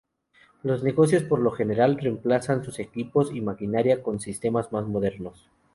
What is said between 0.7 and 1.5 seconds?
negocios por